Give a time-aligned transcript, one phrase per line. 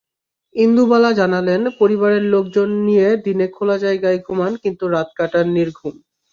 [0.55, 5.95] ইন্দুবালা জানালেন, পরিবারের লোকজন নিয়ে দিনে খোলা জায়গায় ঘুমান, কিন্তু রাত কাটান নির্ঘুম।